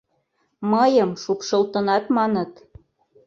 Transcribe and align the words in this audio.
—Мыйым 0.71 1.11
шупшылтынат 1.23 2.05
маныт. 2.15 2.51